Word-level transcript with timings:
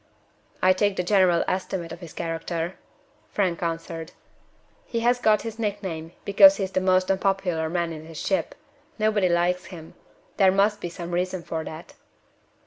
"I 0.63 0.73
take 0.73 0.95
the 0.95 1.03
general 1.03 1.43
estimate 1.47 1.91
of 1.91 1.99
his 1.99 2.11
character," 2.11 2.73
Frank 3.29 3.61
answered. 3.61 4.13
"He 4.83 5.01
has 5.01 5.19
got 5.19 5.43
his 5.43 5.59
nickname 5.59 6.13
because 6.25 6.57
he 6.57 6.63
is 6.63 6.71
the 6.71 6.81
most 6.81 7.11
unpopular 7.11 7.69
man 7.69 7.93
in 7.93 8.07
his 8.07 8.17
ship. 8.19 8.55
Nobody 8.97 9.29
likes 9.29 9.65
him 9.65 9.93
there 10.37 10.51
must 10.51 10.81
be 10.81 10.89
some 10.89 11.11
reason 11.11 11.43
for 11.43 11.63
that." 11.65 11.93